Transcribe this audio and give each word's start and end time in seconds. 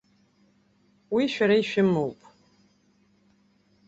Уи 1.13 1.23
шәара 1.33 1.55
ишәымоуп. 1.61 2.19